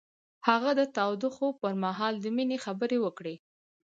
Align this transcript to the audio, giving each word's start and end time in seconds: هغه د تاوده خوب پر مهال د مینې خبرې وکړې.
هغه 0.47 0.69
د 0.79 0.81
تاوده 0.97 1.29
خوب 1.35 1.53
پر 1.63 1.73
مهال 1.83 2.13
د 2.19 2.25
مینې 2.35 2.57
خبرې 2.65 2.97
وکړې. 3.01 3.35